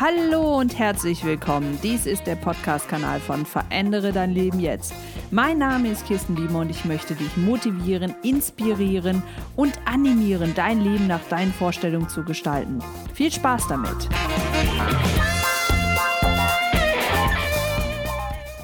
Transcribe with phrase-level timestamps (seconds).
[0.00, 1.76] Hallo und herzlich willkommen.
[1.82, 4.94] Dies ist der Podcast-Kanal von Verändere dein Leben jetzt.
[5.32, 9.24] Mein Name ist Kirsten Biemer und ich möchte dich motivieren, inspirieren
[9.56, 12.78] und animieren, dein Leben nach deinen Vorstellungen zu gestalten.
[13.12, 14.08] Viel Spaß damit!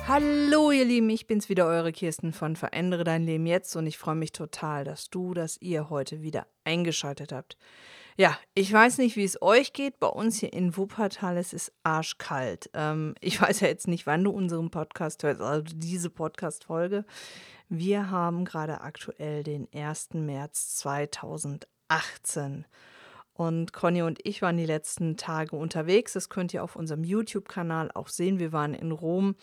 [0.06, 3.98] Hallo ihr Lieben, ich bin's wieder, eure Kirsten von Verändere dein Leben jetzt und ich
[3.98, 7.56] freue mich total, dass du, dass ihr heute wieder eingeschaltet habt.
[8.16, 9.98] Ja, ich weiß nicht, wie es euch geht.
[9.98, 12.70] Bei uns hier in Wuppertal es ist arschkalt.
[12.72, 17.04] Ähm, ich weiß ja jetzt nicht, wann du unseren Podcast hörst, also diese Podcast-Folge.
[17.68, 20.11] Wir haben gerade aktuell den 1.
[20.14, 22.66] März 2018.
[23.32, 26.12] Und Conny und ich waren die letzten Tage unterwegs.
[26.12, 28.39] Das könnt ihr auf unserem YouTube-Kanal auch sehen.
[28.39, 29.34] Wir waren in Rom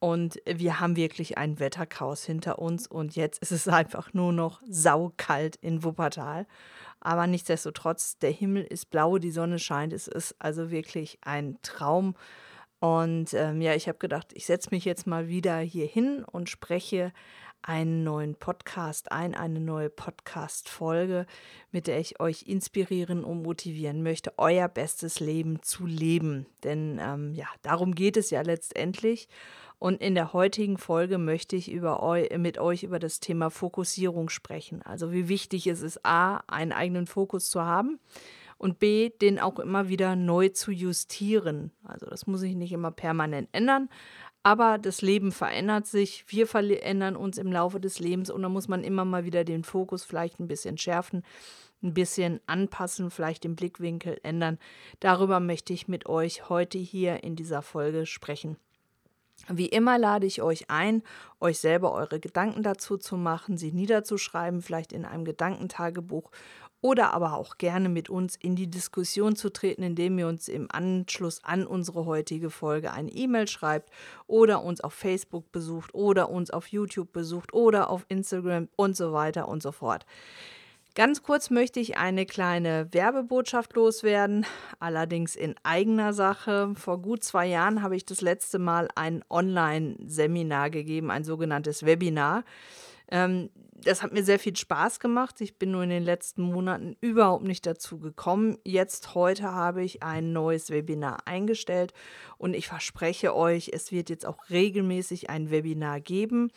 [0.00, 2.86] und wir haben wirklich ein Wetterchaos hinter uns.
[2.86, 6.46] Und jetzt ist es einfach nur noch saukalt in Wuppertal.
[7.00, 9.92] Aber nichtsdestotrotz, der Himmel ist blau, die Sonne scheint.
[9.92, 12.14] Es ist also wirklich ein Traum.
[12.80, 16.48] Und ähm, ja, ich habe gedacht, ich setze mich jetzt mal wieder hier hin und
[16.48, 17.12] spreche
[17.62, 21.26] einen neuen Podcast ein, eine neue Podcast-Folge,
[21.72, 26.46] mit der ich euch inspirieren und motivieren möchte, euer bestes Leben zu leben.
[26.64, 29.28] Denn ähm, ja, darum geht es ja letztendlich.
[29.80, 34.82] Und in der heutigen Folge möchte ich eu mit euch über das Thema Fokussierung sprechen.
[34.82, 37.98] Also wie wichtig es ist, a, einen eigenen Fokus zu haben
[38.58, 41.72] und b, den auch immer wieder neu zu justieren.
[41.82, 43.88] Also das muss sich nicht immer permanent ändern,
[44.42, 48.68] aber das Leben verändert sich, wir verändern uns im Laufe des Lebens und da muss
[48.68, 51.24] man immer mal wieder den Fokus vielleicht ein bisschen schärfen,
[51.82, 54.58] ein bisschen anpassen, vielleicht den Blickwinkel ändern.
[55.00, 58.58] Darüber möchte ich mit euch heute hier in dieser Folge sprechen.
[59.48, 61.02] Wie immer lade ich euch ein,
[61.40, 66.30] euch selber eure Gedanken dazu zu machen, sie niederzuschreiben, vielleicht in einem Gedankentagebuch
[66.82, 70.66] oder aber auch gerne mit uns in die Diskussion zu treten, indem ihr uns im
[70.70, 73.90] Anschluss an unsere heutige Folge eine E-Mail schreibt
[74.26, 79.12] oder uns auf Facebook besucht oder uns auf YouTube besucht oder auf Instagram und so
[79.12, 80.06] weiter und so fort.
[80.96, 84.44] Ganz kurz möchte ich eine kleine Werbebotschaft loswerden,
[84.80, 86.72] allerdings in eigener Sache.
[86.74, 92.42] Vor gut zwei Jahren habe ich das letzte Mal ein Online-Seminar gegeben, ein sogenanntes Webinar.
[93.08, 93.50] Ähm,
[93.84, 95.40] das hat mir sehr viel Spaß gemacht.
[95.40, 98.58] Ich bin nur in den letzten Monaten überhaupt nicht dazu gekommen.
[98.64, 101.92] Jetzt heute habe ich ein neues Webinar eingestellt
[102.38, 106.50] und ich verspreche euch, es wird jetzt auch regelmäßig ein Webinar geben.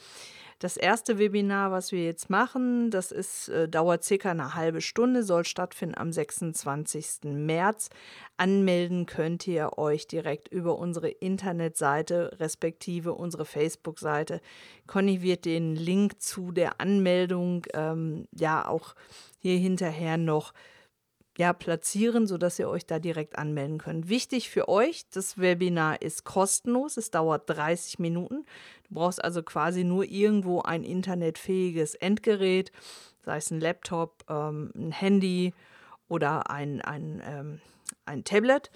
[0.63, 5.23] Das erste Webinar, was wir jetzt machen, das ist, äh, dauert circa eine halbe Stunde,
[5.23, 7.33] soll stattfinden am 26.
[7.33, 7.89] März.
[8.37, 14.39] Anmelden könnt ihr euch direkt über unsere Internetseite respektive unsere Facebook-Seite.
[14.87, 18.95] Conny wird den Link zu der Anmeldung ähm, ja auch
[19.39, 20.53] hier hinterher noch
[21.37, 24.07] ja, platzieren, sodass ihr euch da direkt anmelden könnt.
[24.07, 28.45] Wichtig für euch, das Webinar ist kostenlos, es dauert 30 Minuten.
[28.87, 32.71] Du brauchst also quasi nur irgendwo ein internetfähiges Endgerät,
[33.25, 35.53] sei es ein Laptop, ähm, ein Handy
[36.07, 37.61] oder ein, ein, ähm,
[38.05, 38.69] ein Tablet.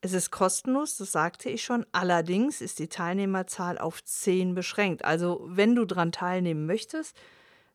[0.00, 1.84] Es ist kostenlos, das sagte ich schon.
[1.90, 5.04] Allerdings ist die Teilnehmerzahl auf 10 beschränkt.
[5.04, 7.16] Also wenn du daran teilnehmen möchtest,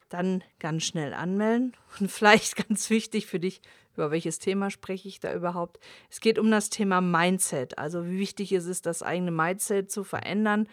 [0.08, 1.76] dann ganz schnell anmelden.
[2.00, 3.62] Und vielleicht ganz wichtig für dich,
[3.96, 5.80] über welches Thema spreche ich da überhaupt?
[6.10, 7.78] Es geht um das Thema Mindset.
[7.78, 10.68] Also wie wichtig ist es, das eigene Mindset zu verändern,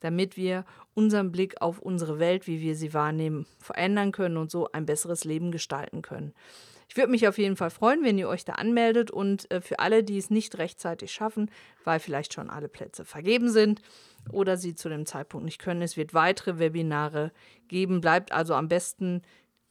[0.00, 0.64] damit wir
[0.94, 5.24] unseren Blick auf unsere Welt, wie wir sie wahrnehmen, verändern können und so ein besseres
[5.24, 6.32] Leben gestalten können.
[6.92, 9.78] Ich würde mich auf jeden Fall freuen, wenn ihr euch da anmeldet und äh, für
[9.78, 11.50] alle, die es nicht rechtzeitig schaffen,
[11.84, 13.80] weil vielleicht schon alle Plätze vergeben sind
[14.30, 17.32] oder sie zu dem Zeitpunkt nicht können, es wird weitere Webinare
[17.66, 18.02] geben.
[18.02, 19.22] Bleibt also am besten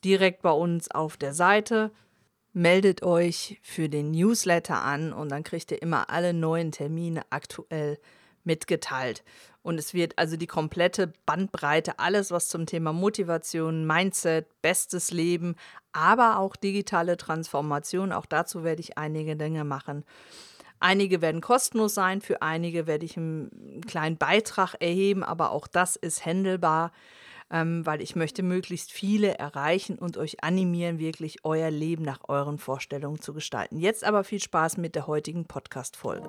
[0.04, 1.92] direkt bei uns auf der Seite.
[2.54, 8.00] Meldet euch für den Newsletter an und dann kriegt ihr immer alle neuen Termine aktuell
[8.46, 9.24] mitgeteilt.
[9.64, 15.56] Und es wird also die komplette Bandbreite, alles was zum Thema Motivation, Mindset, bestes Leben,
[15.92, 20.04] aber auch digitale Transformation, auch dazu werde ich einige Dinge machen.
[20.80, 25.96] Einige werden kostenlos sein, für einige werde ich einen kleinen Beitrag erheben, aber auch das
[25.96, 26.92] ist händelbar,
[27.52, 32.58] ähm, weil ich möchte möglichst viele erreichen und euch animieren, wirklich euer Leben nach euren
[32.58, 33.78] Vorstellungen zu gestalten.
[33.78, 36.28] Jetzt aber viel Spaß mit der heutigen Podcast-Folge.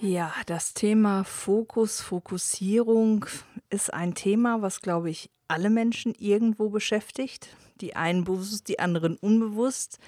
[0.00, 3.26] Ja, das Thema Fokus, Fokussierung
[3.68, 7.48] ist ein Thema, was, glaube ich, alle Menschen irgendwo beschäftigt.
[7.80, 9.98] Die einen bewusst, die anderen unbewusst.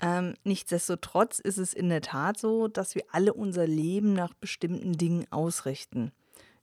[0.00, 4.92] Ähm, nichtsdestotrotz ist es in der Tat so, dass wir alle unser Leben nach bestimmten
[4.92, 6.12] Dingen ausrichten.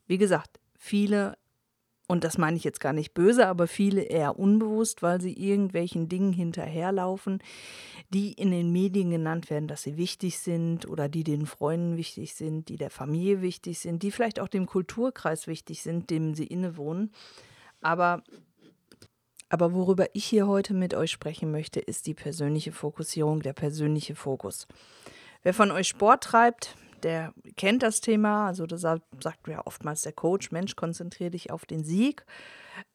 [0.08, 1.38] Wie gesagt, viele,
[2.08, 6.10] und das meine ich jetzt gar nicht böse, aber viele eher unbewusst, weil sie irgendwelchen
[6.10, 7.40] Dingen hinterherlaufen,
[8.10, 12.36] die in den Medien genannt werden, dass sie wichtig sind oder die den Freunden wichtig
[12.36, 16.46] sind, die der Familie wichtig sind, die vielleicht auch dem Kulturkreis wichtig sind, dem sie
[16.46, 17.12] innewohnen.
[17.82, 18.24] Aber
[19.50, 24.16] aber worüber ich hier heute mit euch sprechen möchte, ist die persönliche Fokussierung, der persönliche
[24.16, 24.68] Fokus.
[25.44, 28.48] Wer von euch Sport treibt, der kennt das Thema.
[28.48, 32.26] Also das sagt ja oftmals der Coach, Mensch, konzentriere dich auf den Sieg.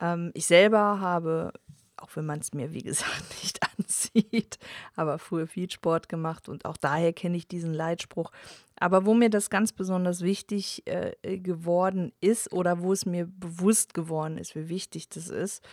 [0.00, 1.52] Ähm, ich selber habe,
[1.96, 4.58] auch wenn man es mir wie gesagt nicht ansieht,
[4.96, 8.32] aber früher viel Sport gemacht und auch daher kenne ich diesen Leitspruch.
[8.80, 13.92] Aber wo mir das ganz besonders wichtig äh, geworden ist oder wo es mir bewusst
[13.92, 15.64] geworden ist, wie wichtig das ist,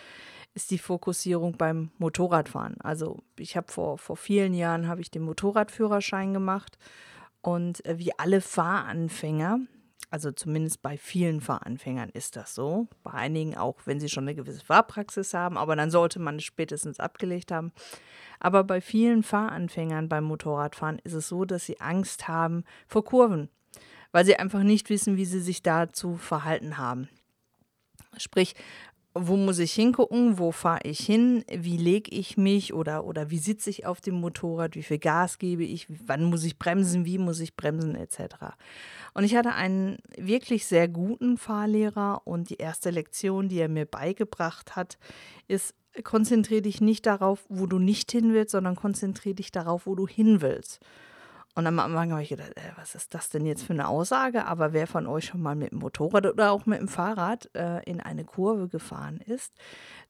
[0.55, 2.79] ist die Fokussierung beim Motorradfahren.
[2.81, 6.77] Also ich habe vor, vor vielen Jahren habe ich den Motorradführerschein gemacht
[7.45, 9.59] und äh, wie alle Fahranfänger,
[10.09, 14.33] also zumindest bei vielen Fahranfängern ist das so, bei einigen auch, wenn sie schon eine
[14.33, 17.71] gewisse Fahrpraxis haben, aber dann sollte man es spätestens abgelegt haben.
[18.39, 23.49] Aber bei vielen Fahranfängern beim Motorradfahren ist es so, dass sie Angst haben vor Kurven,
[24.11, 27.09] weil sie einfach nicht wissen, wie sie sich dazu verhalten haben.
[28.17, 28.55] Sprich,
[29.17, 33.37] wo muss ich hingucken, wo fahre ich hin, wie lege ich mich oder, oder wie
[33.37, 37.17] sitze ich auf dem Motorrad, wie viel Gas gebe ich, wann muss ich bremsen, wie
[37.17, 38.35] muss ich bremsen etc.
[39.13, 43.85] Und ich hatte einen wirklich sehr guten Fahrlehrer und die erste Lektion, die er mir
[43.85, 44.97] beigebracht hat,
[45.47, 45.73] ist,
[46.03, 50.07] konzentriere dich nicht darauf, wo du nicht hin willst, sondern konzentriere dich darauf, wo du
[50.07, 50.81] hin willst.
[51.57, 54.45] Und am Anfang habe ich gedacht, äh, was ist das denn jetzt für eine Aussage?
[54.45, 57.81] Aber wer von euch schon mal mit dem Motorrad oder auch mit dem Fahrrad äh,
[57.89, 59.53] in eine Kurve gefahren ist,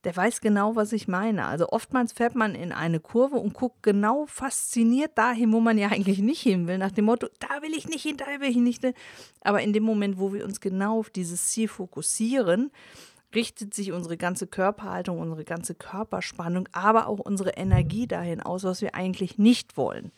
[0.05, 1.45] der weiß genau, was ich meine.
[1.45, 5.89] Also oftmals fährt man in eine Kurve und guckt genau fasziniert dahin, wo man ja
[5.89, 8.57] eigentlich nicht hin will, nach dem Motto, da will ich nicht hin, da will ich
[8.57, 8.95] nicht hin.
[9.41, 12.71] Aber in dem Moment, wo wir uns genau auf dieses Ziel fokussieren,
[13.35, 18.81] richtet sich unsere ganze Körperhaltung, unsere ganze Körperspannung, aber auch unsere Energie dahin aus, was
[18.81, 20.11] wir eigentlich nicht wollen.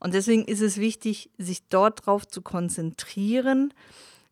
[0.00, 3.72] Und deswegen ist es wichtig, sich dort drauf zu konzentrieren,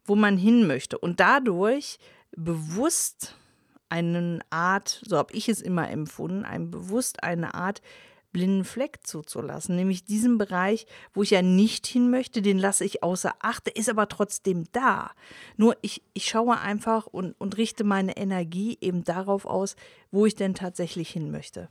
[0.04, 0.98] wo man hin möchte.
[0.98, 1.98] Und dadurch
[2.34, 3.36] bewusst
[3.90, 7.82] eine Art, so habe ich es immer empfunden, ein bewusst eine Art
[8.32, 13.02] blinden Fleck zuzulassen, nämlich diesen Bereich, wo ich ja nicht hin möchte, den lasse ich
[13.02, 15.12] außer Acht, der ist aber trotzdem da.
[15.56, 19.76] Nur ich, ich schaue einfach und, und richte meine Energie eben darauf aus,
[20.10, 21.68] wo ich denn tatsächlich hin möchte.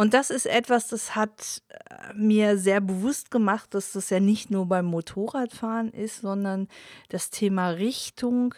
[0.00, 4.50] Und das ist etwas, das hat äh, mir sehr bewusst gemacht, dass das ja nicht
[4.50, 6.68] nur beim Motorradfahren ist, sondern
[7.10, 8.54] das Thema Richtung,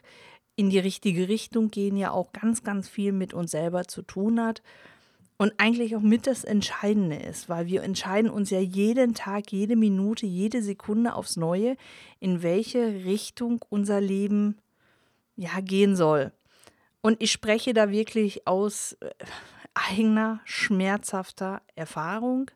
[0.55, 4.41] in die richtige Richtung gehen ja auch ganz, ganz viel mit uns selber zu tun
[4.41, 4.63] hat.
[5.37, 9.75] Und eigentlich auch mit das Entscheidende ist, weil wir entscheiden uns ja jeden Tag, jede
[9.75, 11.77] Minute, jede Sekunde aufs Neue,
[12.21, 14.59] in welche Richtung unser Leben
[15.35, 16.31] ja gehen soll.
[17.01, 19.11] Und ich spreche da wirklich aus äh,
[19.75, 22.51] eigener schmerzhafter Erfahrung,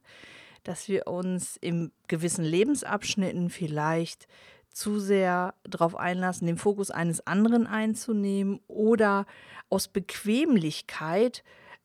[0.65, 4.27] dass wir uns in gewissen Lebensabschnitten vielleicht
[4.71, 9.27] zu sehr darauf einlassen, den Fokus eines anderen einzunehmen oder
[9.71, 11.43] aus Bequemlichkeit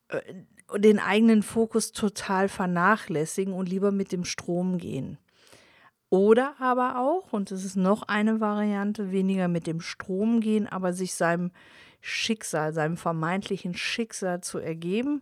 [0.09, 0.21] äh,
[0.77, 5.17] den eigenen Fokus total vernachlässigen und lieber mit dem Strom gehen.
[6.09, 10.91] Oder aber auch, und das ist noch eine Variante, weniger mit dem Strom gehen, aber
[10.91, 11.51] sich seinem
[12.01, 15.21] Schicksal, seinem vermeintlichen Schicksal zu ergeben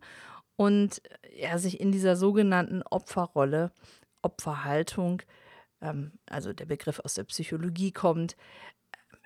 [0.56, 3.72] und er ja, sich in dieser sogenannten Opferrolle,
[4.22, 5.22] Opferhaltung,
[5.82, 8.36] ähm, also der Begriff aus der Psychologie kommt,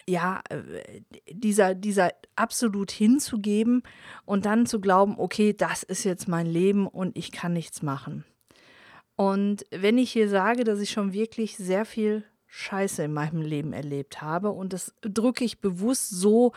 [0.08, 3.84] ja, äh, dieser, dieser absolut hinzugeben
[4.26, 8.26] und dann zu glauben, okay, das ist jetzt mein Leben und ich kann nichts machen.
[9.16, 13.74] Und wenn ich hier sage, dass ich schon wirklich sehr viel Scheiße in meinem Leben
[13.74, 16.54] erlebt habe und das drücke ich bewusst so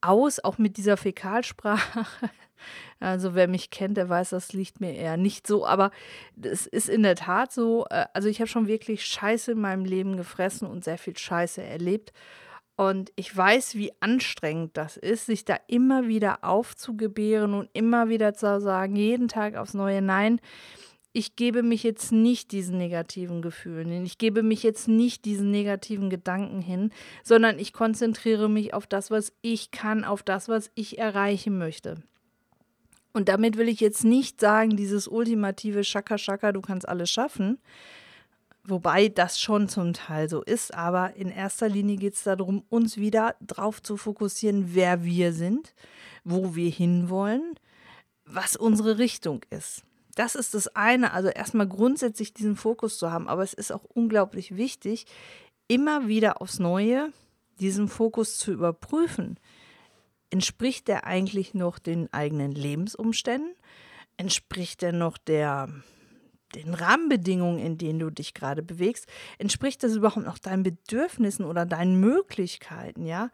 [0.00, 2.06] aus, auch mit dieser Fäkalsprache.
[3.00, 5.64] Also wer mich kennt, der weiß, das liegt mir eher nicht so.
[5.64, 5.92] Aber
[6.42, 7.86] es ist in der Tat so.
[7.88, 11.62] Äh, also ich habe schon wirklich Scheiße in meinem Leben gefressen und sehr viel Scheiße
[11.62, 12.12] erlebt.
[12.74, 18.34] Und ich weiß, wie anstrengend das ist, sich da immer wieder aufzugebären und immer wieder
[18.34, 20.40] zu sagen, jeden Tag aufs Neue, nein,
[21.12, 25.50] ich gebe mich jetzt nicht diesen negativen Gefühlen hin, ich gebe mich jetzt nicht diesen
[25.50, 26.90] negativen Gedanken hin,
[27.24, 32.02] sondern ich konzentriere mich auf das, was ich kann, auf das, was ich erreichen möchte.
[33.12, 37.58] Und damit will ich jetzt nicht sagen, dieses ultimative Schaka Schaka, du kannst alles schaffen,
[38.64, 42.98] wobei das schon zum Teil so ist, aber in erster Linie geht es darum, uns
[42.98, 45.74] wieder darauf zu fokussieren, wer wir sind,
[46.22, 47.54] wo wir hinwollen,
[48.26, 49.84] was unsere Richtung ist.
[50.18, 53.84] Das ist das eine, also erstmal grundsätzlich diesen Fokus zu haben, aber es ist auch
[53.84, 55.06] unglaublich wichtig,
[55.68, 57.12] immer wieder aufs Neue
[57.60, 59.38] diesen Fokus zu überprüfen.
[60.30, 63.54] Entspricht der eigentlich noch den eigenen Lebensumständen?
[64.16, 65.68] Entspricht er noch der,
[66.52, 69.06] den Rahmenbedingungen, in denen du dich gerade bewegst?
[69.38, 73.06] Entspricht das überhaupt noch deinen Bedürfnissen oder deinen Möglichkeiten?
[73.06, 73.30] Ja,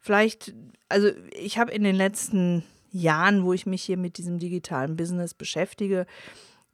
[0.00, 0.54] vielleicht,
[0.90, 2.62] also ich habe in den letzten
[2.96, 6.06] Jahren, wo ich mich hier mit diesem digitalen Business beschäftige,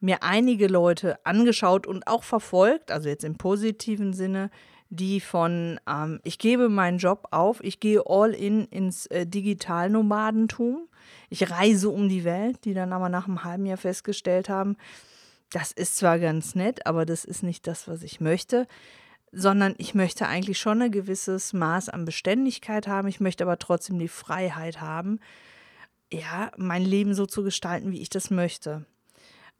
[0.00, 4.50] mir einige Leute angeschaut und auch verfolgt, also jetzt im positiven Sinne,
[4.91, 10.88] die von ähm, ich gebe meinen Job auf, ich gehe all in ins äh, Digitalnomadentum,
[11.31, 14.76] ich reise um die Welt, die dann aber nach einem halben Jahr festgestellt haben,
[15.50, 18.67] das ist zwar ganz nett, aber das ist nicht das, was ich möchte,
[19.33, 23.99] sondern ich möchte eigentlich schon ein gewisses Maß an Beständigkeit haben, ich möchte aber trotzdem
[23.99, 25.21] die Freiheit haben,
[26.12, 28.85] ja, mein Leben so zu gestalten, wie ich das möchte.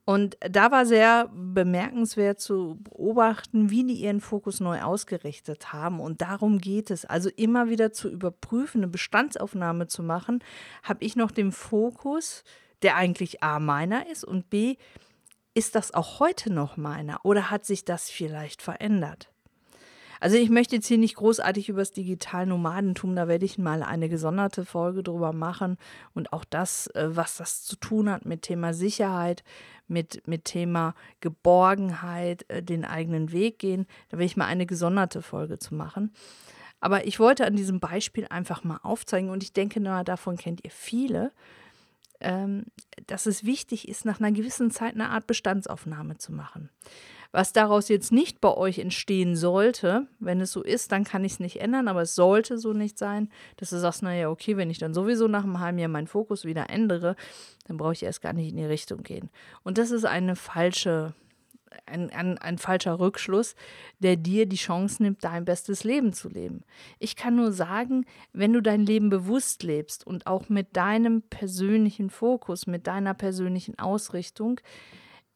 [0.05, 6.01] Und da war sehr bemerkenswert zu beobachten, wie die ihren Fokus neu ausgerichtet haben.
[6.01, 7.05] Und darum geht es.
[7.05, 10.43] Also immer wieder zu überprüfen, eine Bestandsaufnahme zu machen.
[10.83, 12.43] Habe ich noch den Fokus,
[12.83, 14.77] der eigentlich A meiner ist und B,
[15.55, 19.32] ist das auch heute noch meiner oder hat sich das vielleicht verändert?
[20.23, 24.09] Also ich möchte jetzt hier nicht großartig über das Digital-Nomadentum, da werde ich mal eine
[24.09, 25.79] gesonderte Folge drüber machen
[26.15, 29.43] und auch das, äh, was das zu tun hat mit Thema Sicherheit,
[29.89, 35.23] mit, mit Thema Geborgenheit, äh, den eigenen Weg gehen, da werde ich mal eine gesonderte
[35.23, 36.13] Folge zu machen.
[36.79, 40.63] Aber ich wollte an diesem Beispiel einfach mal aufzeigen und ich denke, na, davon kennt
[40.63, 41.33] ihr viele,
[42.21, 42.67] ähm,
[43.09, 46.71] dass es wichtig ist, nach einer gewissen Zeit eine Art Bestandsaufnahme zu machen.
[47.33, 51.33] Was daraus jetzt nicht bei euch entstehen sollte, wenn es so ist, dann kann ich
[51.33, 54.71] es nicht ändern, aber es sollte so nicht sein, dass du sagst, naja, okay, wenn
[54.71, 57.17] ich dann sowieso nach einem halben Jahr meinen Fokus wieder ändere,
[57.67, 59.31] dann brauche ich erst gar nicht in die Richtung gehen.
[59.63, 61.15] Und das ist eine falsche
[61.87, 63.55] ein, ein, ein, falscher Rückschluss,
[63.99, 66.65] der dir die Chance nimmt, dein bestes Leben zu leben.
[66.99, 72.11] Ich kann nur sagen, wenn du dein Leben bewusst lebst und auch mit deinem persönlichen
[72.11, 74.61] Fokus, mit deiner persönlichen Ausrichtung,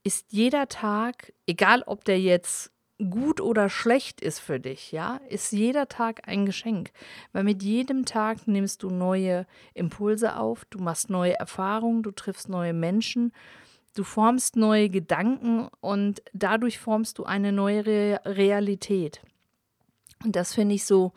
[0.07, 2.71] ist jeder Tag, egal ob der jetzt
[3.11, 6.93] gut oder schlecht ist für dich, ja, ist jeder Tag ein Geschenk.
[7.33, 12.49] Weil mit jedem Tag nimmst du neue Impulse auf, du machst neue Erfahrungen, du triffst
[12.49, 13.33] neue Menschen,
[13.97, 19.23] du formst neue Gedanken und dadurch formst du eine neue Re Realität.
[20.25, 21.15] Und das finde ich so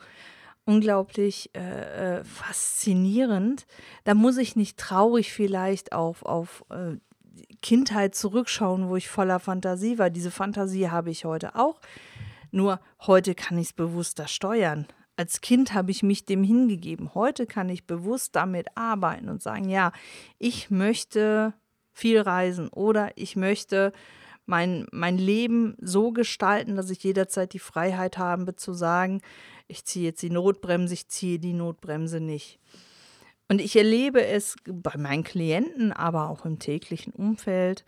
[0.64, 3.66] unglaublich äh, äh, faszinierend.
[4.02, 6.96] Da muss ich nicht traurig vielleicht auf, auf äh,
[7.62, 10.10] Kindheit zurückschauen, wo ich voller Fantasie war.
[10.10, 11.80] Diese Fantasie habe ich heute auch.
[12.50, 14.86] Nur heute kann ich es bewusster steuern.
[15.16, 17.14] Als Kind habe ich mich dem hingegeben.
[17.14, 19.92] Heute kann ich bewusst damit arbeiten und sagen, ja,
[20.38, 21.52] ich möchte
[21.92, 23.92] viel reisen oder ich möchte
[24.46, 29.20] mein, mein Leben so gestalten, dass ich jederzeit die Freiheit habe zu sagen,
[29.68, 32.58] ich ziehe jetzt die Notbremse, ich ziehe die Notbremse nicht.
[33.50, 37.84] Und ich erlebe es bei meinen Klienten, aber auch im täglichen Umfeld,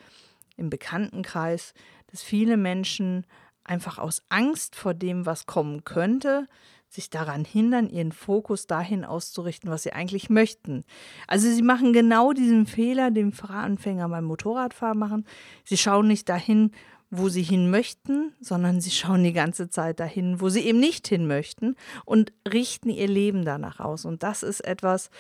[0.57, 1.73] im Bekanntenkreis,
[2.11, 3.25] dass viele Menschen
[3.63, 6.49] einfach aus Angst vor dem, was kommen könnte,
[6.89, 10.83] sich daran hindern, ihren Fokus dahin auszurichten, was sie eigentlich möchten.
[11.29, 15.25] Also sie machen genau diesen Fehler, den Fahranfänger beim Motorradfahren machen.
[15.65, 16.73] Sie schauen nicht dahin,
[17.15, 21.07] wo sie hin möchten, sondern sie schauen die ganze Zeit dahin, wo sie eben nicht
[21.07, 21.77] hin möchten
[22.07, 24.07] und richten ihr Leben danach aus.
[24.07, 25.11] Und das ist etwas,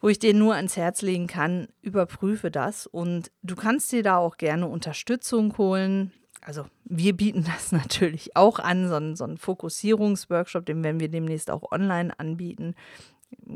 [0.00, 4.18] wo ich dir nur ans Herz legen kann, überprüfe das und du kannst dir da
[4.18, 6.12] auch gerne Unterstützung holen.
[6.42, 11.08] Also wir bieten das natürlich auch an, so einen, so einen Fokussierungsworkshop, den werden wir
[11.08, 12.74] demnächst auch online anbieten.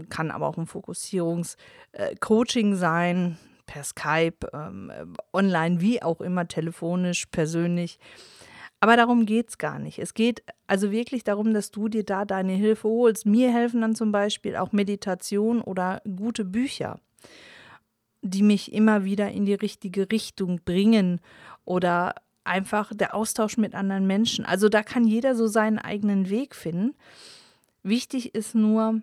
[0.08, 3.36] Kann aber auch ein Fokussierungscoaching sein,
[3.68, 4.90] per Skype, ähm,
[5.32, 8.00] online, wie auch immer, telefonisch, persönlich.
[8.80, 9.98] Aber darum geht es gar nicht.
[9.98, 13.26] Es geht also wirklich darum, dass du dir da deine Hilfe holst.
[13.26, 16.98] Mir helfen dann zum Beispiel auch Meditation oder gute Bücher,
[18.22, 21.20] die mich immer wieder in die richtige Richtung bringen
[21.64, 24.46] oder einfach der Austausch mit anderen Menschen.
[24.46, 26.94] Also da kann jeder so seinen eigenen Weg finden.
[27.82, 29.02] Wichtig ist nur,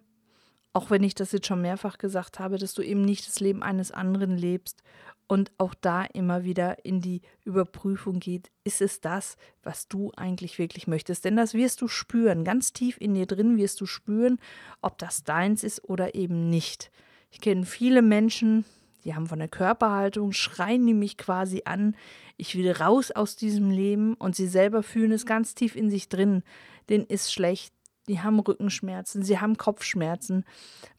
[0.76, 3.64] auch wenn ich das jetzt schon mehrfach gesagt habe, dass du eben nicht das Leben
[3.64, 4.84] eines anderen lebst
[5.26, 10.60] und auch da immer wieder in die Überprüfung geht, ist es das, was du eigentlich
[10.60, 11.24] wirklich möchtest?
[11.24, 14.38] Denn das wirst du spüren, ganz tief in dir drin wirst du spüren,
[14.82, 16.92] ob das deins ist oder eben nicht.
[17.32, 18.66] Ich kenne viele Menschen,
[19.06, 21.96] die haben von der Körperhaltung, schreien die mich quasi an,
[22.36, 26.10] ich will raus aus diesem Leben und sie selber fühlen es ganz tief in sich
[26.10, 26.44] drin,
[26.90, 27.74] denen ist schlecht,
[28.08, 30.46] die haben Rückenschmerzen, sie haben Kopfschmerzen,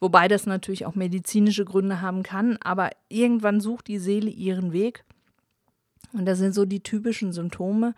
[0.00, 5.04] wobei das natürlich auch medizinische Gründe haben kann, aber irgendwann sucht die Seele ihren Weg
[6.12, 7.94] Und das sind so die typischen Symptome,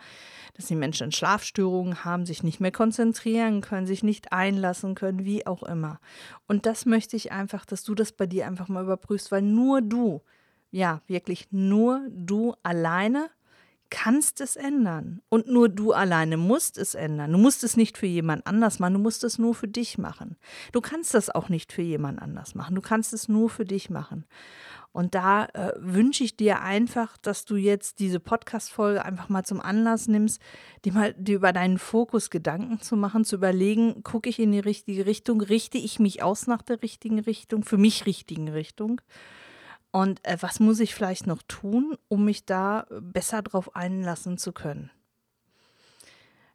[0.54, 5.46] dass die Menschen Schlafstörungen haben, sich nicht mehr konzentrieren können, sich nicht einlassen können, wie
[5.46, 6.00] auch immer.
[6.46, 9.82] Und das möchte ich einfach, dass du das bei dir einfach mal überprüfst, weil nur
[9.82, 10.22] du,
[10.70, 13.30] ja, wirklich nur du alleine
[13.90, 15.20] kannst es ändern.
[15.28, 17.32] Und nur du alleine musst es ändern.
[17.32, 20.36] Du musst es nicht für jemand anders machen, du musst es nur für dich machen.
[20.72, 23.90] Du kannst das auch nicht für jemand anders machen, du kannst es nur für dich
[23.90, 24.24] machen.
[24.92, 29.60] Und da äh, wünsche ich dir einfach, dass du jetzt diese Podcast-Folge einfach mal zum
[29.60, 30.40] Anlass nimmst,
[30.84, 34.58] dir mal dir über deinen Fokus Gedanken zu machen, zu überlegen, gucke ich in die
[34.58, 39.00] richtige Richtung, richte ich mich aus nach der richtigen Richtung, für mich richtigen Richtung.
[39.90, 44.52] Und äh, was muss ich vielleicht noch tun, um mich da besser drauf einlassen zu
[44.52, 44.90] können?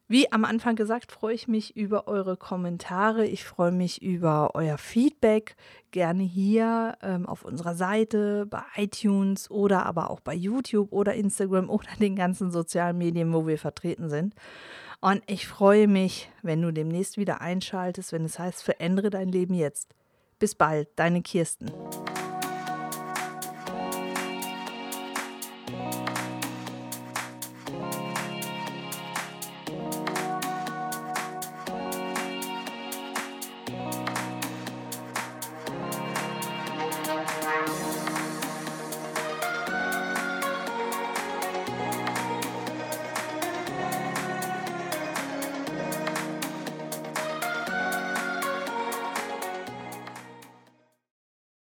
[0.06, 3.24] Wie am Anfang gesagt, freue ich mich über eure Kommentare.
[3.26, 5.56] Ich freue mich über euer Feedback.
[5.92, 11.70] Gerne hier ähm, auf unserer Seite, bei iTunes oder aber auch bei YouTube oder Instagram
[11.70, 14.34] oder den ganzen sozialen Medien, wo wir vertreten sind.
[15.00, 19.54] Und ich freue mich, wenn du demnächst wieder einschaltest, wenn es heißt, verändere dein Leben
[19.54, 19.94] jetzt.
[20.38, 21.70] Bis bald, deine Kirsten.